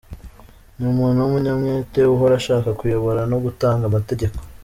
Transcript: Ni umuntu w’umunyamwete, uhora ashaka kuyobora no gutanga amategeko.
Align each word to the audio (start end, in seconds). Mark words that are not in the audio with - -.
Ni 0.77 0.85
umuntu 0.93 1.19
w’umunyamwete, 1.21 2.01
uhora 2.13 2.33
ashaka 2.37 2.69
kuyobora 2.79 3.21
no 3.31 3.37
gutanga 3.45 3.83
amategeko. 3.89 4.37